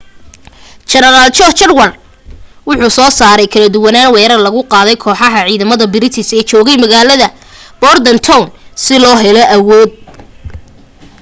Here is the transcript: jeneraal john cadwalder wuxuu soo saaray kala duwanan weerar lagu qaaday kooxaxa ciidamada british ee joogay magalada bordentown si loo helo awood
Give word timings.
jeneraal 0.89 1.29
john 1.35 1.51
cadwalder 1.59 1.99
wuxuu 2.67 2.91
soo 2.97 3.09
saaray 3.19 3.47
kala 3.53 3.67
duwanan 3.73 4.11
weerar 4.15 4.39
lagu 4.45 4.61
qaaday 4.71 4.97
kooxaxa 5.03 5.41
ciidamada 5.47 5.91
british 5.93 6.31
ee 6.37 6.47
joogay 6.51 6.77
magalada 6.83 7.27
bordentown 7.81 8.45
si 8.83 8.95
loo 9.03 9.17
helo 9.23 9.41
awood 9.55 9.91